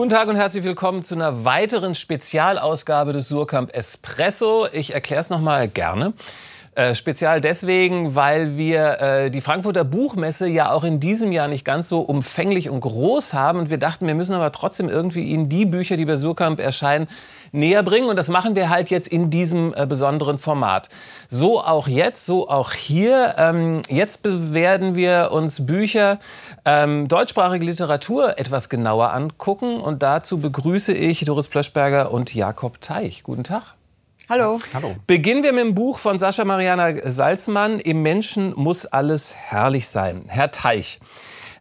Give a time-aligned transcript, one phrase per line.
[0.00, 4.66] Guten Tag und herzlich willkommen zu einer weiteren Spezialausgabe des Surkamp Espresso.
[4.72, 6.14] Ich erkläre es nochmal gerne.
[6.74, 11.66] Äh, spezial deswegen, weil wir äh, die Frankfurter Buchmesse ja auch in diesem Jahr nicht
[11.66, 13.58] ganz so umfänglich und groß haben.
[13.58, 17.06] Und wir dachten, wir müssen aber trotzdem irgendwie Ihnen die Bücher, die bei Surkamp erscheinen,
[17.52, 18.08] näher bringen.
[18.08, 20.88] Und das machen wir halt jetzt in diesem äh, besonderen Format.
[21.28, 23.34] So auch jetzt, so auch hier.
[23.36, 26.20] Ähm, jetzt werden wir uns Bücher,
[26.64, 29.80] ähm, deutschsprachige Literatur etwas genauer angucken.
[29.80, 33.22] Und dazu begrüße ich Doris Plöschberger und Jakob Teich.
[33.22, 33.74] Guten Tag.
[34.28, 34.60] Hallo.
[34.72, 34.94] Hallo.
[35.06, 37.80] Beginnen wir mit dem Buch von Sascha Mariana Salzmann.
[37.80, 40.24] Im Menschen muss alles herrlich sein.
[40.28, 41.00] Herr Teich.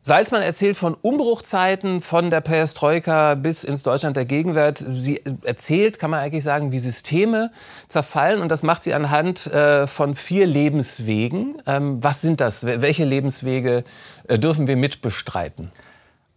[0.01, 4.77] Salzmann erzählt von Umbruchzeiten, von der Perestroika bis ins Deutschland der Gegenwart.
[4.77, 7.51] Sie erzählt, kann man eigentlich sagen, wie Systeme
[7.89, 8.41] zerfallen.
[8.41, 11.61] Und das macht sie anhand äh, von vier Lebenswegen.
[11.65, 12.65] Ähm, was sind das?
[12.65, 13.83] Welche Lebenswege
[14.27, 15.71] äh, dürfen wir mitbestreiten?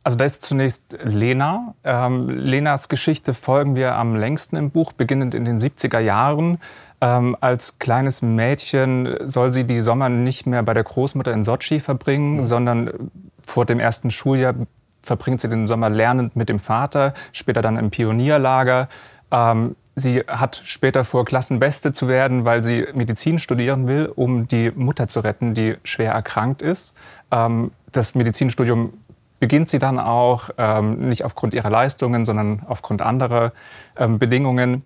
[0.05, 1.75] Also da ist zunächst Lena.
[1.85, 6.59] Ähm, Lenas Geschichte folgen wir am längsten im Buch, beginnend in den 70er Jahren.
[7.01, 11.79] Ähm, als kleines Mädchen soll sie die Sommer nicht mehr bei der Großmutter in Sochi
[11.79, 12.43] verbringen, mhm.
[12.43, 13.11] sondern
[13.45, 14.55] vor dem ersten Schuljahr
[15.03, 18.89] verbringt sie den Sommer lernend mit dem Vater, später dann im Pionierlager.
[19.31, 24.71] Ähm, sie hat später vor, Klassenbeste zu werden, weil sie Medizin studieren will, um die
[24.71, 26.95] Mutter zu retten, die schwer erkrankt ist.
[27.31, 28.93] Ähm, das Medizinstudium
[29.39, 33.53] beginnt sie dann auch, ähm, nicht aufgrund ihrer Leistungen, sondern aufgrund anderer
[33.97, 34.85] ähm, Bedingungen.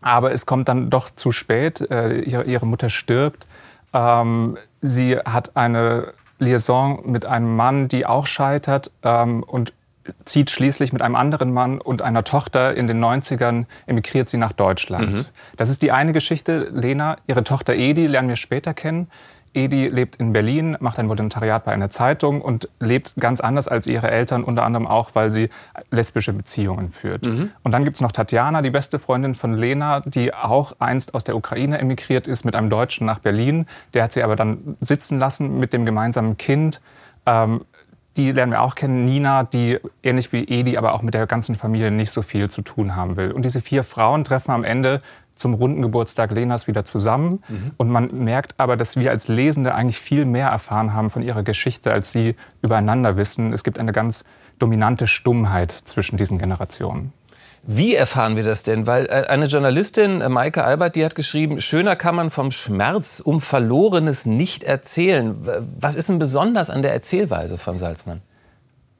[0.00, 1.80] Aber es kommt dann doch zu spät.
[1.90, 3.48] Äh, ihre, ihre, Mutter stirbt.
[3.92, 9.72] Ähm, sie hat eine Liaison mit einem Mann, die auch scheitert ähm, und
[10.24, 14.52] zieht schließlich mit einem anderen Mann und einer Tochter in den 90ern, emigriert sie nach
[14.52, 15.12] Deutschland.
[15.12, 15.24] Mhm.
[15.56, 16.70] Das ist die eine Geschichte.
[16.72, 19.08] Lena, ihre Tochter Edi lernen wir später kennen.
[19.56, 23.86] Edi lebt in Berlin, macht ein Volontariat bei einer Zeitung und lebt ganz anders als
[23.86, 25.48] ihre Eltern, unter anderem auch, weil sie
[25.90, 27.26] lesbische Beziehungen führt.
[27.26, 27.50] Mhm.
[27.62, 31.24] Und dann gibt es noch Tatjana, die beste Freundin von Lena, die auch einst aus
[31.24, 33.64] der Ukraine emigriert ist mit einem Deutschen nach Berlin.
[33.94, 36.80] Der hat sie aber dann sitzen lassen mit dem gemeinsamen Kind.
[37.24, 37.62] Ähm,
[38.16, 39.04] die lernen wir auch kennen.
[39.04, 42.62] Nina, die ähnlich wie Edi, aber auch mit der ganzen Familie nicht so viel zu
[42.62, 43.30] tun haben will.
[43.32, 45.02] Und diese vier Frauen treffen am Ende
[45.36, 47.42] zum runden Geburtstag Lenas wieder zusammen.
[47.48, 47.72] Mhm.
[47.76, 51.42] Und man merkt aber, dass wir als Lesende eigentlich viel mehr erfahren haben von ihrer
[51.42, 53.52] Geschichte, als sie übereinander wissen.
[53.52, 54.24] Es gibt eine ganz
[54.58, 57.12] dominante Stummheit zwischen diesen Generationen.
[57.68, 58.86] Wie erfahren wir das denn?
[58.86, 63.20] Weil äh, eine Journalistin, äh, Maike Albert, die hat geschrieben, schöner kann man vom Schmerz
[63.20, 65.36] um Verlorenes nicht erzählen.
[65.78, 68.22] Was ist denn besonders an der Erzählweise von Salzmann?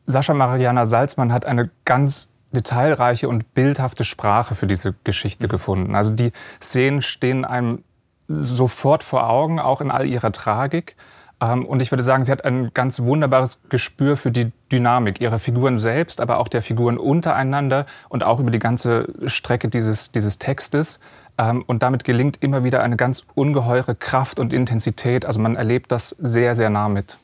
[0.07, 5.51] Sascha Mariana Salzmann hat eine ganz detailreiche und bildhafte Sprache für diese Geschichte mhm.
[5.51, 5.95] gefunden.
[5.95, 7.83] Also die Szenen stehen einem
[8.29, 10.97] sofort vor Augen, auch in all ihrer Tragik.
[11.41, 15.39] Ähm, und ich würde sagen, sie hat ein ganz wunderbares Gespür für die Dynamik ihrer
[15.39, 20.39] Figuren selbst, aber auch der Figuren untereinander und auch über die ganze Strecke dieses, dieses
[20.39, 20.99] Textes.
[21.39, 25.27] Ähm, und damit gelingt immer wieder eine ganz ungeheure Kraft und Intensität.
[25.27, 27.19] Also man erlebt das sehr, sehr nah mit.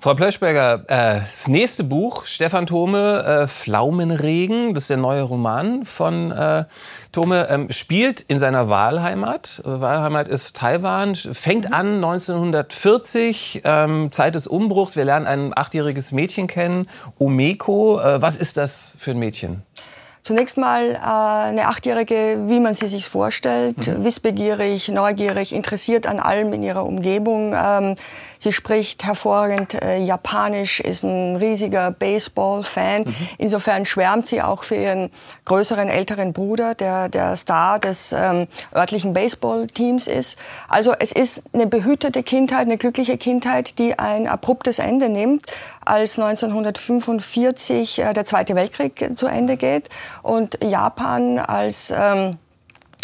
[0.00, 5.84] Frau Plöschberger, äh, das nächste Buch, Stefan Thome, äh, Pflaumenregen, das ist der neue Roman
[5.84, 6.66] von äh,
[7.10, 9.60] Thome, ähm, spielt in seiner Wahlheimat.
[9.64, 14.94] Wahlheimat ist Taiwan, fängt an 1940, ähm, Zeit des Umbruchs.
[14.94, 16.88] Wir lernen ein achtjähriges Mädchen kennen,
[17.18, 17.98] Omeko.
[17.98, 19.64] Äh, was ist das für ein Mädchen?
[20.28, 24.04] Zunächst mal äh, eine Achtjährige, wie man sie sich vorstellt, mhm.
[24.04, 27.54] wissbegierig, neugierig, interessiert an allem in ihrer Umgebung.
[27.54, 27.94] Ähm,
[28.38, 33.02] Sie spricht hervorragend äh, Japanisch, ist ein riesiger Baseball-Fan.
[33.02, 33.14] Mhm.
[33.38, 35.10] Insofern schwärmt sie auch für ihren
[35.44, 40.38] größeren älteren Bruder, der der Star des ähm, örtlichen Baseball-Teams ist.
[40.68, 45.44] Also es ist eine behütete Kindheit, eine glückliche Kindheit, die ein abruptes Ende nimmt,
[45.84, 49.88] als 1945 äh, der Zweite Weltkrieg zu Ende geht
[50.22, 52.38] und Japan als ähm,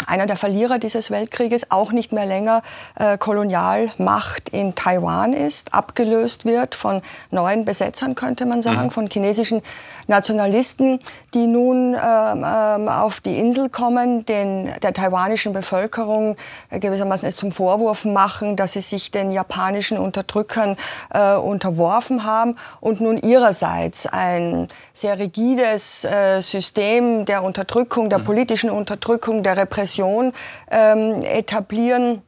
[0.07, 2.61] einer der Verlierer dieses Weltkrieges auch nicht mehr länger
[2.95, 7.01] äh, Kolonialmacht in Taiwan ist, abgelöst wird von
[7.31, 8.91] neuen Besetzern, könnte man sagen, mhm.
[8.91, 9.61] von chinesischen
[10.07, 10.99] Nationalisten,
[11.33, 16.35] die nun ähm, ähm, auf die Insel kommen, den, der taiwanischen Bevölkerung
[16.69, 20.75] äh, gewissermaßen es zum Vorwurf machen, dass sie sich den japanischen Unterdrückern
[21.13, 28.25] äh, unterworfen haben und nun ihrerseits ein sehr rigides äh, System der Unterdrückung, der mhm.
[28.25, 30.33] politischen Unterdrückung, der Repression Repression
[30.71, 32.21] ähm, etablieren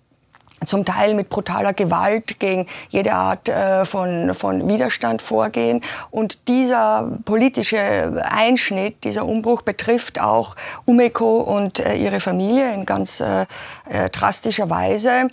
[0.66, 5.82] zum Teil mit brutaler Gewalt gegen jede Art äh, von, von Widerstand vorgehen.
[6.10, 10.56] Und dieser politische Einschnitt, dieser Umbruch betrifft auch
[10.86, 13.46] Umeko und äh, ihre Familie in ganz äh,
[13.88, 15.28] äh drastischer Weise.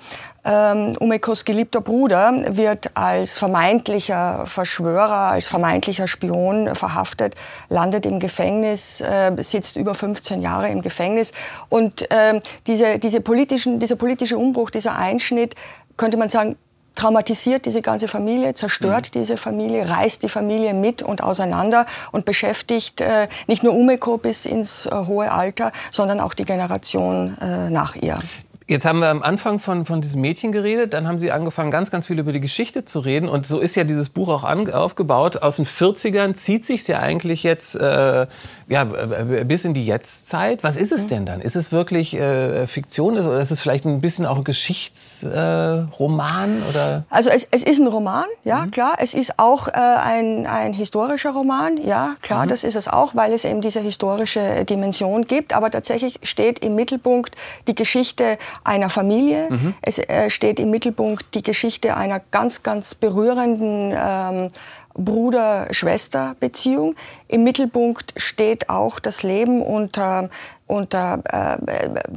[0.45, 7.35] Ähm, Umekos geliebter Bruder wird als vermeintlicher Verschwörer, als vermeintlicher Spion verhaftet,
[7.71, 11.33] landet im Gefängnis, äh, sitzt über 15 Jahre im Gefängnis.
[11.71, 15.55] Und äh, diese, diese politischen, dieser politische Umbruch, dieser Einschnitt,
[15.97, 16.57] könnte man sagen,
[16.95, 19.21] traumatisiert diese ganze Familie, zerstört mhm.
[19.21, 24.47] diese Familie, reißt die Familie mit und auseinander und beschäftigt äh, nicht nur Umeko bis
[24.47, 28.21] ins äh, hohe Alter, sondern auch die Generation äh, nach ihr.
[28.67, 31.91] Jetzt haben wir am Anfang von, von diesem Mädchen geredet, dann haben Sie angefangen, ganz,
[31.91, 33.29] ganz viel über die Geschichte zu reden.
[33.29, 35.43] Und so ist ja dieses Buch auch an, aufgebaut.
[35.43, 38.27] Aus den 40ern zieht sich ja eigentlich jetzt äh,
[38.69, 40.65] ja, bis in die Jetztzeit.
[40.65, 41.09] Was ist es mhm.
[41.09, 41.43] denn dann?
[41.43, 46.63] Ist es wirklich äh, Fiktion oder ist es vielleicht ein bisschen auch ein Geschichtsroman?
[46.75, 48.71] Äh, Also es, es, ist ein Roman, ja mhm.
[48.71, 48.97] klar.
[48.99, 52.49] Es ist auch äh, ein, ein historischer Roman, ja klar, mhm.
[52.49, 55.53] das ist es auch, weil es eben diese historische Dimension gibt.
[55.53, 57.37] Aber tatsächlich steht im Mittelpunkt
[57.69, 59.49] die Geschichte einer Familie.
[59.51, 59.75] Mhm.
[59.83, 64.51] Es äh, steht im Mittelpunkt die Geschichte einer ganz, ganz berührenden ähm,
[64.95, 66.95] Bruder-Schwester-Beziehung.
[67.29, 70.31] Im Mittelpunkt steht auch das Leben unter,
[70.67, 71.59] unter äh,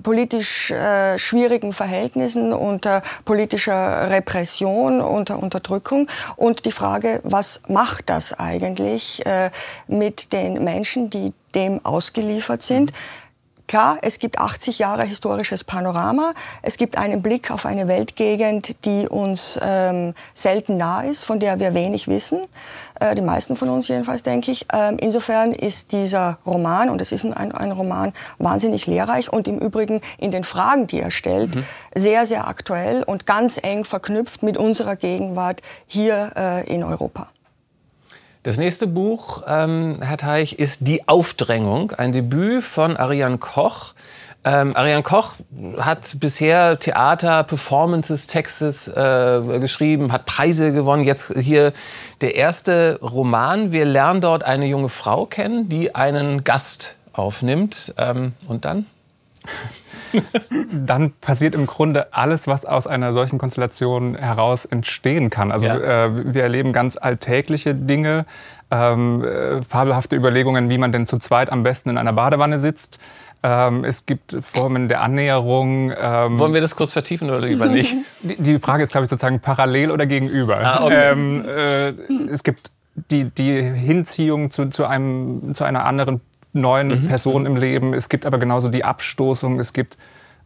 [0.02, 8.34] politisch äh, schwierigen Verhältnissen, unter politischer Repression, unter Unterdrückung und die Frage, was macht das
[8.34, 9.50] eigentlich äh,
[9.88, 12.92] mit den Menschen, die dem ausgeliefert sind?
[12.92, 13.27] Mhm
[13.68, 16.34] Klar, es gibt 80 Jahre historisches Panorama.
[16.62, 21.60] Es gibt einen Blick auf eine Weltgegend, die uns ähm, selten nah ist, von der
[21.60, 22.44] wir wenig wissen.
[23.02, 24.68] Äh, die meisten von uns jedenfalls, denke ich.
[24.74, 29.60] Ähm, insofern ist dieser Roman, und es ist ein, ein, Roman, wahnsinnig lehrreich und im
[29.60, 31.66] Übrigen in den Fragen, die er stellt, mhm.
[31.94, 37.28] sehr, sehr aktuell und ganz eng verknüpft mit unserer Gegenwart hier äh, in Europa.
[38.44, 43.94] Das nächste Buch, ähm, Herr Teich, ist Die Aufdrängung, ein Debüt von Ariane Koch.
[44.46, 45.34] Ähm, Ariane Koch
[45.78, 51.04] hat bisher Theater, Performances, Textes äh, geschrieben, hat Preise gewonnen.
[51.04, 51.74] Jetzt hier
[52.22, 53.74] der erste Roman.
[53.74, 57.94] Wir lernen dort eine junge Frau kennen, die einen Gast aufnimmt.
[57.98, 58.86] Ähm, und dann?
[60.72, 65.52] dann passiert im Grunde alles, was aus einer solchen Konstellation heraus entstehen kann.
[65.52, 66.06] Also ja.
[66.06, 68.26] äh, wir erleben ganz alltägliche Dinge,
[68.70, 73.00] ähm, äh, fabelhafte Überlegungen, wie man denn zu zweit am besten in einer Badewanne sitzt.
[73.44, 75.94] Ähm, es gibt Formen der Annäherung.
[75.98, 77.96] Ähm, Wollen wir das kurz vertiefen oder lieber nicht?
[78.24, 80.58] Die, die Frage ist, glaube ich, sozusagen parallel oder gegenüber.
[80.58, 81.12] Ah, okay.
[81.12, 81.90] Ähm, äh,
[82.32, 82.72] es gibt
[83.12, 86.22] die, die Hinziehung zu, zu, einem, zu einer anderen
[86.54, 87.08] neuen mhm.
[87.08, 87.94] Personen im Leben.
[87.94, 89.98] Es gibt aber genauso die Abstoßung, es gibt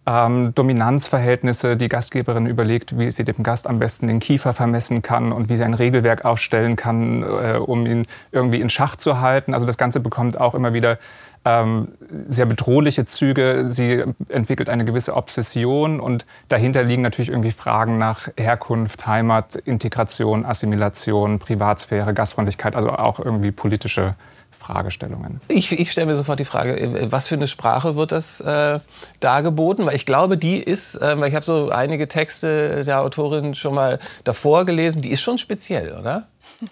[0.06, 1.78] ähm, Dominanzverhältnisse.
[1.78, 5.56] Die Gastgeberin überlegt, wie sie dem Gast am besten den Kiefer vermessen kann und wie
[5.56, 9.54] sie ein Regelwerk aufstellen kann, äh, um ihn irgendwie in Schach zu halten.
[9.54, 10.98] Also das Ganze bekommt auch immer wieder
[11.44, 11.90] ähm,
[12.28, 13.64] sehr bedrohliche Züge.
[13.66, 20.46] Sie entwickelt eine gewisse Obsession und dahinter liegen natürlich irgendwie Fragen nach Herkunft, Heimat, Integration,
[20.46, 24.16] Assimilation, Privatsphäre, Gastfreundlichkeit, also auch irgendwie politische
[24.52, 25.42] Fragestellungen.
[25.48, 28.80] Ich, ich stelle mir sofort die Frage, äh, was für eine Sprache wird das äh,
[29.20, 29.86] dargeboten?
[29.86, 33.74] Weil ich glaube, die ist, äh, weil ich habe so einige Texte der Autorin schon
[33.74, 36.28] mal davor gelesen, die ist schon speziell, oder?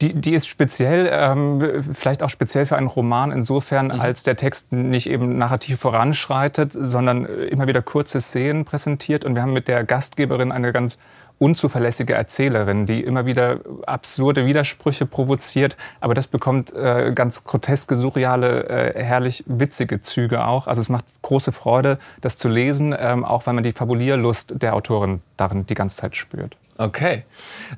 [0.00, 4.00] Die, die ist speziell, ähm, vielleicht auch speziell für einen Roman insofern, mhm.
[4.00, 9.24] als der Text nicht eben narrativ voranschreitet, sondern immer wieder kurze Szenen präsentiert.
[9.24, 10.98] Und wir haben mit der Gastgeberin eine ganz
[11.38, 15.76] unzuverlässige Erzählerin, die immer wieder absurde Widersprüche provoziert.
[16.00, 20.66] Aber das bekommt äh, ganz groteske, surreale, äh, herrlich witzige Züge auch.
[20.66, 24.74] Also es macht große Freude, das zu lesen, ähm, auch weil man die Fabulierlust der
[24.74, 26.56] Autorin darin die ganze Zeit spürt.
[26.76, 27.24] Okay.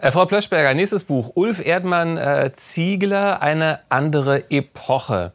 [0.01, 1.33] Äh, Frau Plöschberger, nächstes Buch.
[1.35, 5.33] Ulf Erdmann äh, Ziegler, eine andere Epoche.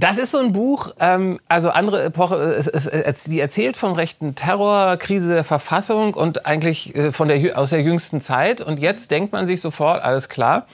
[0.00, 3.92] Das ist so ein Buch, ähm, also andere Epoche, es, es, es, die erzählt vom
[3.92, 8.62] rechten Terror, Krise der Verfassung und eigentlich äh, von der, aus der jüngsten Zeit.
[8.62, 10.66] Und jetzt denkt man sich sofort, alles klar,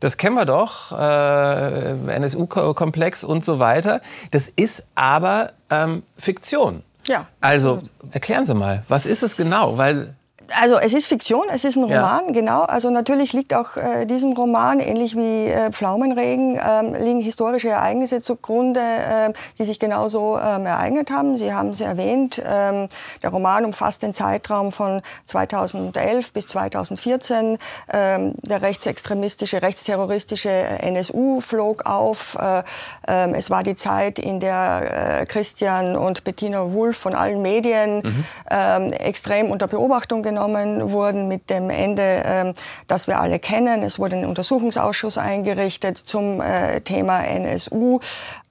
[0.00, 4.02] das kennen wir doch, äh, NSU-Komplex und so weiter.
[4.32, 6.82] Das ist aber ähm, Fiktion.
[7.06, 7.26] Ja.
[7.40, 7.80] Also
[8.12, 9.78] erklären Sie mal, was ist es genau?
[9.78, 10.14] Weil
[10.60, 12.32] also es ist Fiktion, es ist ein Roman, ja.
[12.32, 12.62] genau.
[12.62, 18.20] Also natürlich liegt auch äh, diesem Roman, ähnlich wie äh, Pflaumenregen, ähm, liegen historische Ereignisse
[18.20, 21.36] zugrunde, äh, die sich genauso ähm, ereignet haben.
[21.36, 22.88] Sie haben es erwähnt, ähm,
[23.22, 27.58] der Roman umfasst den Zeitraum von 2011 bis 2014.
[27.92, 32.36] Ähm, der rechtsextremistische, rechtsterroristische NSU flog auf.
[32.40, 32.62] Äh,
[33.08, 38.02] ähm, es war die Zeit, in der äh, Christian und Bettina Wulff von allen Medien
[38.04, 38.24] mhm.
[38.50, 42.52] Ähm, extrem unter Beobachtung genommen genommen wurden mit dem Ende, ähm,
[42.88, 43.82] das wir alle kennen.
[43.82, 48.00] Es wurde ein Untersuchungsausschuss eingerichtet zum äh, Thema NSU.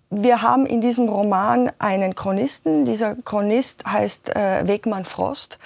[0.10, 2.86] Wir haben in diesem Roman einen Chronisten.
[2.86, 5.60] Dieser Chronist heißt äh, Wegmann Frost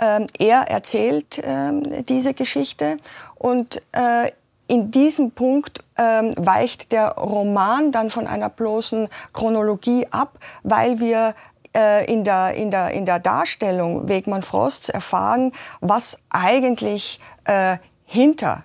[0.00, 2.96] Ähm, er erzählt ähm, diese Geschichte
[3.36, 4.30] und äh,
[4.66, 11.34] in diesem Punkt ähm, weicht der Roman dann von einer bloßen Chronologie ab, weil wir
[11.74, 18.64] in, der, in, der, in der Darstellung Wegmann Frosts erfahren, was eigentlich äh, hinter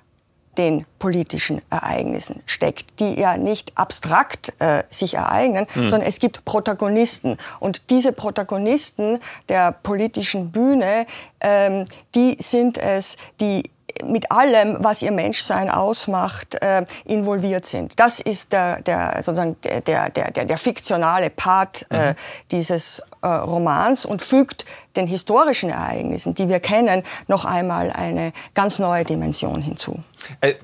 [0.58, 5.88] den politischen Ereignissen steckt, die ja nicht abstrakt äh, sich ereignen, mhm.
[5.88, 7.38] sondern es gibt Protagonisten.
[7.60, 11.06] Und diese Protagonisten der politischen Bühne,
[11.42, 11.86] ähm,
[12.16, 13.70] die sind es, die
[14.06, 18.00] mit allem, was ihr Menschsein ausmacht, äh, involviert sind.
[18.00, 22.16] Das ist der, der, sozusagen der, der, der, der fiktionale Part äh, mhm.
[22.52, 28.80] dieses äh, Romans und fügt den historischen Ereignissen, die wir kennen, noch einmal eine ganz
[28.80, 30.00] neue Dimension hinzu.
[30.42, 30.56] Äh,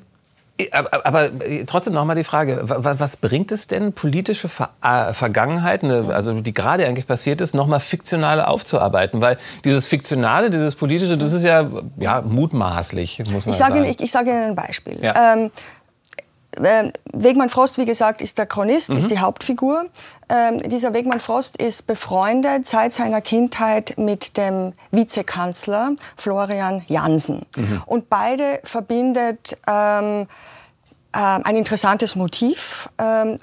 [0.72, 1.32] aber, aber
[1.66, 6.54] trotzdem noch mal die Frage, was bringt es denn, politische Ver äh, Vergangenheiten, also die
[6.54, 9.20] gerade eigentlich passiert ist, noch mal fiktionale aufzuarbeiten?
[9.20, 13.76] Weil dieses Fiktionale, dieses Politische, das ist ja, ja mutmaßlich, muss man ich sage sagen.
[13.78, 15.00] Ihnen, ich, ich sage Ihnen ein Beispiel.
[15.02, 15.34] Ja.
[15.34, 15.50] Ähm, äh,
[16.58, 18.98] Wegmann Frost, wie gesagt, ist der Chronist, mhm.
[18.98, 19.86] ist die Hauptfigur.
[20.30, 27.46] Ähm, dieser Wegmann Frost ist befreundet seit seiner Kindheit mit dem Vizekanzler Florian Jansen.
[27.56, 27.84] Mhm.
[27.86, 30.28] Und beide verbindet ähm,
[31.14, 32.90] äh, ein interessantes Motiv.
[33.00, 33.38] Ähm,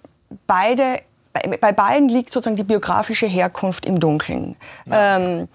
[0.46, 1.00] beide
[1.32, 4.56] bei, bei, beiden liegt sozusagen die biografische Herkunft im Dunkeln.
[4.86, 5.16] Ja.
[5.16, 5.48] Ähm,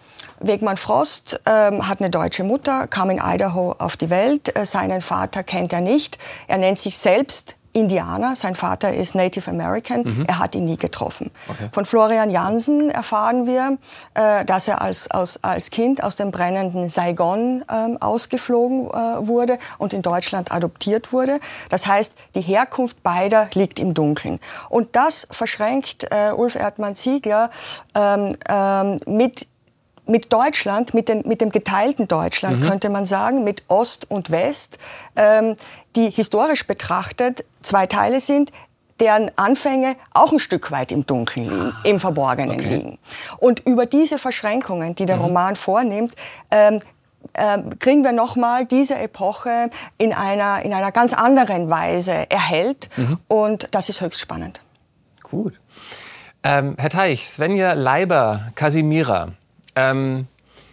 [0.47, 4.55] Wegmann Frost ähm, hat eine deutsche Mutter, kam in Idaho auf die Welt.
[4.55, 6.17] Äh, seinen Vater kennt er nicht.
[6.47, 8.35] Er nennt sich selbst Indianer.
[8.35, 10.03] Sein Vater ist Native American.
[10.03, 10.25] Mhm.
[10.27, 11.29] Er hat ihn nie getroffen.
[11.49, 11.69] Okay.
[11.73, 13.77] Von Florian Jansen erfahren wir,
[14.13, 19.57] äh, dass er als, als, als Kind aus dem brennenden Saigon ähm, ausgeflogen äh, wurde
[19.77, 21.39] und in Deutschland adoptiert wurde.
[21.69, 24.39] Das heißt, die Herkunft beider liegt im Dunkeln.
[24.69, 27.49] Und das verschränkt äh, Ulf Erdmann-Ziegler
[27.93, 29.47] ähm, ähm, mit
[30.07, 32.67] mit Deutschland, mit, den, mit dem geteilten Deutschland, mhm.
[32.67, 34.77] könnte man sagen, mit Ost und West,
[35.15, 35.55] ähm,
[35.95, 38.51] die historisch betrachtet zwei Teile sind,
[38.99, 42.75] deren Anfänge auch ein Stück weit im Dunkeln liegen, ah, im Verborgenen okay.
[42.75, 42.97] liegen.
[43.39, 45.23] Und über diese Verschränkungen, die der mhm.
[45.23, 46.13] Roman vornimmt,
[46.51, 46.81] ähm,
[47.33, 52.89] äh, kriegen wir nochmal diese Epoche in einer, in einer ganz anderen Weise erhellt.
[52.95, 53.19] Mhm.
[53.27, 54.61] Und das ist höchst spannend.
[55.23, 55.59] Gut.
[56.43, 59.29] Ähm, Herr Teich, Svenja Leiber, Kasimira,
[59.75, 60.27] ähm,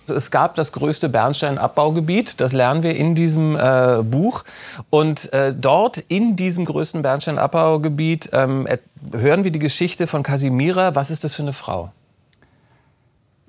[0.09, 4.45] es gab das größte Bernsteinabbaugebiet, das lernen wir in diesem äh, Buch.
[4.91, 8.67] Und äh, dort in diesem größten Bernsteinabbaugebiet ähm,
[9.13, 10.95] hören wir die Geschichte von Casimira.
[10.95, 11.93] Was ist das für eine Frau?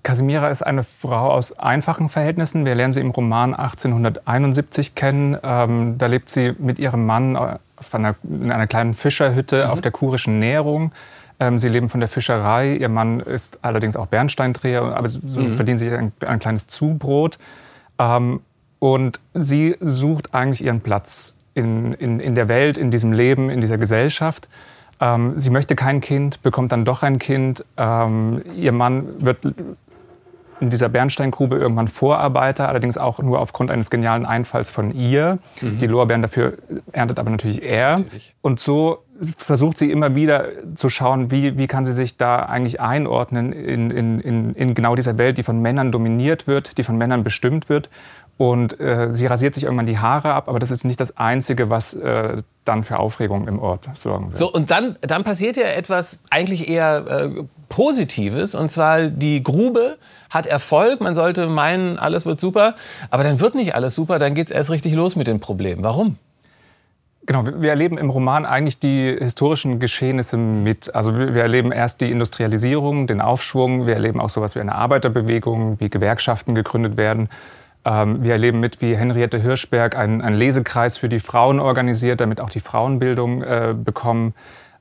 [0.03, 2.65] Casimira ist eine Frau aus einfachen Verhältnissen.
[2.65, 5.37] Wir lernen sie im Roman 1871 kennen.
[5.41, 7.57] Ähm, da lebt sie mit ihrem Mann äh,
[7.91, 9.71] einer, in einer kleinen Fischerhütte mhm.
[9.71, 10.91] auf der kurischen Nährung.
[11.39, 12.75] Ähm, sie leben von der Fischerei.
[12.75, 15.55] Ihr Mann ist allerdings auch Bernsteindreher, aber so mhm.
[15.55, 17.37] verdienen sich ein, ein, kleines Zubrot.
[17.99, 18.41] Ähm,
[18.79, 23.61] und sie sucht eigentlich ihren Platz in, in, in der Welt, in diesem Leben, in
[23.61, 24.49] dieser Gesellschaft.
[24.99, 27.65] Ähm, sie möchte kein Kind, bekommt dann doch ein Kind.
[27.77, 29.39] Ähm, ihr Mann wird
[30.59, 35.39] in dieser Bernsteingrube irgendwann Vorarbeiter, allerdings auch nur aufgrund eines genialen Einfalls von ihr.
[35.61, 35.79] Mhm.
[35.79, 36.53] Die Lorbeeren dafür
[36.91, 37.97] erntet aber natürlich er.
[37.97, 38.35] Natürlich.
[38.41, 39.02] Und so
[39.37, 43.91] versucht sie immer wieder zu schauen, wie, wie kann sie sich da eigentlich einordnen in,
[43.91, 47.69] in, in, in genau dieser Welt, die von Männern dominiert wird, die von Männern bestimmt
[47.69, 47.89] wird.
[48.37, 51.69] Und äh, sie rasiert sich irgendwann die Haare ab, aber das ist nicht das Einzige,
[51.69, 54.37] was äh, dann für Aufregung im Ort sorgen wird.
[54.37, 59.97] So, und dann, dann passiert ja etwas eigentlich eher äh, Positives, und zwar die Grube
[60.31, 62.73] hat Erfolg, man sollte meinen, alles wird super,
[63.11, 65.83] aber dann wird nicht alles super, dann geht es erst richtig los mit den Problemen.
[65.83, 66.17] Warum?
[67.25, 70.93] Genau, wir erleben im Roman eigentlich die historischen Geschehnisse mit.
[70.93, 75.79] Also wir erleben erst die Industrialisierung, den Aufschwung, wir erleben auch sowas wie eine Arbeiterbewegung,
[75.79, 77.29] wie Gewerkschaften gegründet werden.
[77.85, 82.41] Ähm, wir erleben mit, wie Henriette Hirschberg einen, einen Lesekreis für die Frauen organisiert, damit
[82.41, 84.33] auch die Frauenbildung äh, bekommen.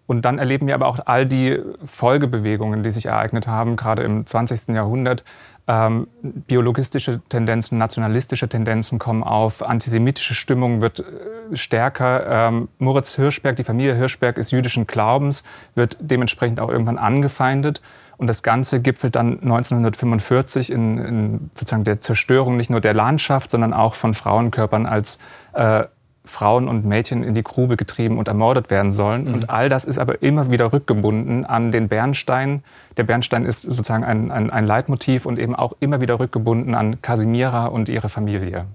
[0.06, 4.26] Und dann erleben wir aber auch all die Folgebewegungen, die sich ereignet haben, gerade im
[4.26, 4.74] 20.
[4.74, 5.22] Jahrhundert.
[5.68, 12.48] Ähm, biologistische Tendenzen, nationalistische Tendenzen kommen auf, antisemitische Stimmung wird äh, stärker.
[12.48, 15.44] Ähm, Moritz Hirschberg, die Familie Hirschberg ist jüdischen Glaubens,
[15.76, 17.80] wird dementsprechend auch irgendwann angefeindet.
[18.16, 23.50] Und das Ganze gipfelt dann 1945 in, in sozusagen der Zerstörung nicht nur der Landschaft,
[23.50, 25.18] sondern auch von Frauenkörpern als
[25.52, 25.84] äh,
[26.24, 29.24] Frauen und Mädchen in die Grube getrieben und ermordet werden sollen.
[29.24, 29.34] Mhm.
[29.34, 32.62] Und all das ist aber immer wieder rückgebunden an den Bernstein.
[32.96, 37.02] Der Bernstein ist sozusagen ein, ein, ein Leitmotiv und eben auch immer wieder rückgebunden an
[37.02, 38.66] Casimira und ihre Familie.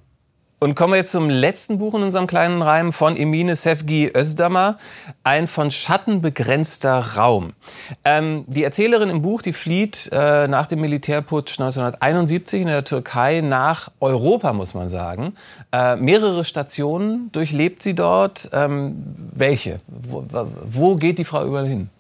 [0.60, 4.80] Und kommen wir jetzt zum letzten Buch in unserem kleinen Reim von Emine Sevgi Özdamar,
[5.24, 7.54] ein von Schatten begrenzter Raum.
[8.04, 13.42] Ähm, die Erzählerin im Buch, die flieht äh, nach dem Militärputsch 1971 in der Türkei
[13.42, 15.36] nach Europa, muss man sagen.
[15.72, 18.50] Äh, mehrere Stationen durchlebt sie dort.
[18.52, 19.80] Ähm, welche?
[19.86, 20.26] Wo,
[20.64, 21.92] wo geht die Frau überall hin?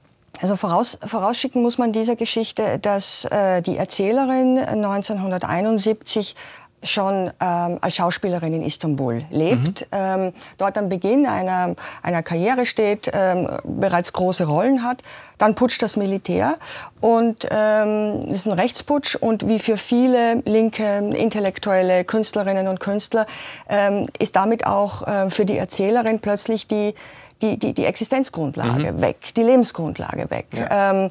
[0.42, 6.36] Also voraus, vorausschicken muss man dieser Geschichte, dass äh, die Erzählerin 1971
[6.84, 9.88] schon ähm, als Schauspielerin in Istanbul lebt, mhm.
[9.92, 15.02] ähm, dort am Beginn einer, einer Karriere steht, ähm, bereits große Rollen hat,
[15.38, 16.58] dann putscht das Militär
[17.02, 23.26] und ähm, ist ein Rechtsputsch und wie für viele linke intellektuelle Künstlerinnen und Künstler
[23.70, 26.94] ähm, ist damit auch äh, für die Erzählerin plötzlich die
[27.42, 29.02] die, die, die Existenzgrundlage mhm.
[29.02, 30.48] weg, die Lebensgrundlage weg.
[30.54, 30.92] Ja.
[30.92, 31.10] Ähm,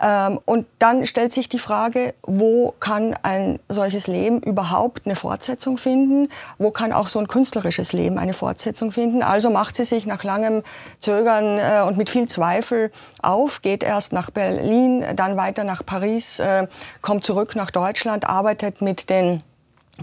[0.00, 5.76] ähm, und dann stellt sich die Frage, wo kann ein solches Leben überhaupt eine Fortsetzung
[5.76, 6.28] finden?
[6.58, 9.22] Wo kann auch so ein künstlerisches Leben eine Fortsetzung finden?
[9.22, 10.62] Also macht sie sich nach langem
[10.98, 12.90] Zögern äh, und mit viel Zweifel
[13.22, 16.66] auf, geht erst nach Berlin, dann weiter nach Paris, äh,
[17.02, 19.42] kommt zurück nach Deutschland, arbeitet mit den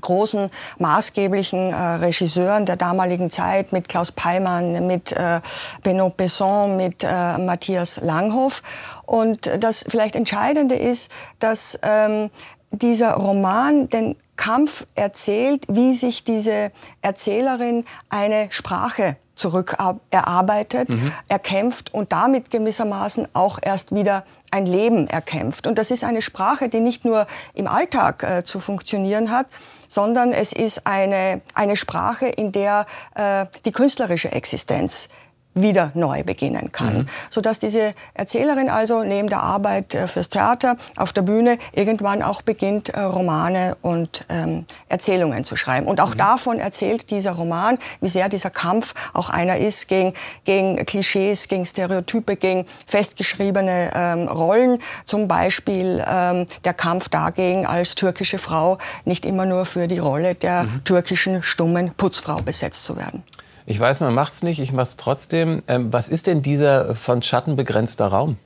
[0.01, 0.49] großen
[0.79, 5.41] maßgeblichen äh, Regisseuren der damaligen Zeit mit Klaus Peimann, mit äh,
[5.83, 8.61] Benoît Besson, mit äh, Matthias Langhoff.
[9.05, 12.29] Und das vielleicht Entscheidende ist, dass ähm,
[12.71, 16.71] dieser Roman den Kampf erzählt, wie sich diese
[17.01, 19.77] Erzählerin eine Sprache zurück
[20.11, 21.11] erarbeitet, mhm.
[21.27, 25.67] erkämpft und damit gewissermaßen auch erst wieder ein Leben erkämpft.
[25.67, 29.47] Und das ist eine Sprache, die nicht nur im Alltag äh, zu funktionieren hat,
[29.95, 32.85] sondern es ist eine, eine Sprache, in der
[33.15, 35.07] äh, die künstlerische Existenz
[35.55, 36.97] wieder neu beginnen kann.
[36.99, 37.05] Mhm.
[37.29, 42.41] Sodass diese Erzählerin also neben der Arbeit äh, fürs Theater auf der Bühne irgendwann auch
[42.41, 45.87] beginnt, äh, Romane und ähm, Erzählungen zu schreiben.
[45.87, 46.19] Und auch mhm.
[46.19, 51.65] davon erzählt dieser Roman, wie sehr dieser Kampf auch einer ist gegen, gegen Klischees, gegen
[51.65, 54.79] Stereotype, gegen festgeschriebene ähm, Rollen.
[55.05, 60.35] Zum Beispiel ähm, der Kampf dagegen, als türkische Frau nicht immer nur für die Rolle
[60.35, 60.83] der mhm.
[60.83, 63.23] türkischen stummen Putzfrau besetzt zu werden.
[63.65, 65.63] Ich weiß, man macht es nicht, ich mache es trotzdem.
[65.67, 68.37] Ähm, was ist denn dieser von Schatten begrenzter Raum?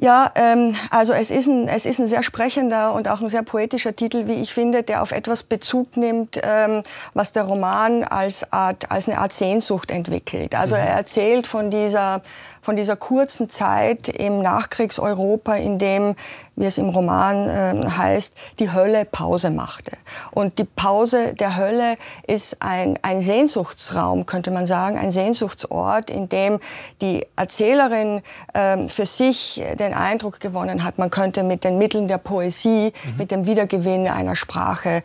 [0.00, 3.42] Ja, ähm, also es ist, ein, es ist ein sehr sprechender und auch ein sehr
[3.42, 8.52] poetischer Titel, wie ich finde, der auf etwas Bezug nimmt, ähm, was der Roman als,
[8.52, 10.54] Art, als eine Art Sehnsucht entwickelt.
[10.54, 10.82] Also mhm.
[10.82, 12.22] er erzählt von dieser,
[12.62, 16.14] von dieser kurzen Zeit im Nachkriegseuropa, in dem,
[16.58, 19.92] wie es im Roman äh, heißt, die Hölle Pause machte.
[20.30, 26.28] Und die Pause der Hölle ist ein, ein Sehnsuchtsraum, könnte man sagen, ein Sehnsuchtsort, in
[26.28, 26.60] dem
[27.00, 28.22] die Erzählerin
[28.54, 33.16] äh, für sich den Eindruck gewonnen hat, man könnte mit den Mitteln der Poesie, mhm.
[33.16, 35.02] mit dem Wiedergewinn einer Sprache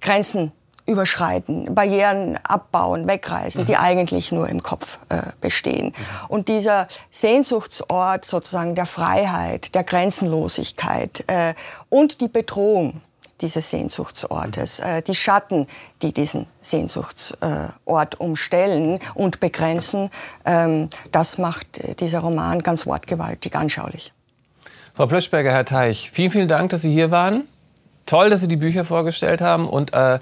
[0.00, 0.52] Grenzen
[0.90, 3.66] überschreiten, Barrieren abbauen, wegreißen, mhm.
[3.66, 5.86] die eigentlich nur im Kopf äh, bestehen.
[5.86, 6.26] Mhm.
[6.28, 11.54] Und dieser Sehnsuchtsort sozusagen der Freiheit, der Grenzenlosigkeit äh,
[11.88, 13.00] und die Bedrohung
[13.40, 14.86] dieses Sehnsuchtsortes, mhm.
[14.86, 15.66] äh, die Schatten,
[16.02, 20.10] die diesen Sehnsuchtsort umstellen und begrenzen,
[20.44, 24.12] ähm, das macht äh, dieser Roman ganz wortgewaltig anschaulich.
[24.94, 27.44] Frau Plöschberger, Herr Teich, vielen, vielen Dank, dass Sie hier waren.
[28.06, 30.18] Toll, dass Sie die Bücher vorgestellt haben und äh,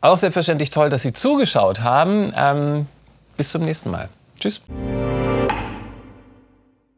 [0.00, 2.32] auch selbstverständlich toll, dass Sie zugeschaut haben.
[2.36, 2.86] Ähm,
[3.36, 4.08] bis zum nächsten Mal.
[4.40, 4.62] Tschüss.